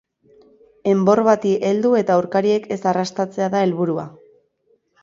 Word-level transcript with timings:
Enbor 0.93 1.21
bati 1.27 1.51
heldu 1.69 1.91
eta 2.01 2.17
aurkariek 2.17 2.67
ez 2.79 2.81
arrastatzea 2.95 3.53
da 3.57 3.63
helburua. 3.69 4.09